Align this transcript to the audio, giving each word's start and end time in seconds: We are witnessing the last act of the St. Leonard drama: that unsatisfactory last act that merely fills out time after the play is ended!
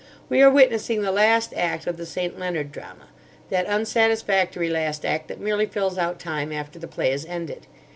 We 0.29 0.41
are 0.41 0.49
witnessing 0.49 1.03
the 1.03 1.11
last 1.11 1.53
act 1.55 1.85
of 1.85 1.95
the 1.97 2.07
St. 2.07 2.39
Leonard 2.39 2.71
drama: 2.71 3.05
that 3.51 3.67
unsatisfactory 3.67 4.67
last 4.67 5.05
act 5.05 5.27
that 5.27 5.39
merely 5.39 5.67
fills 5.67 5.99
out 5.99 6.19
time 6.19 6.51
after 6.51 6.79
the 6.79 6.87
play 6.87 7.11
is 7.11 7.23
ended! 7.23 7.67